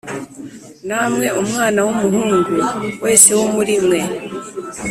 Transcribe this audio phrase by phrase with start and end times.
[0.87, 2.51] Namwe umwana w umuhungu
[3.03, 4.01] wese wo muri mwe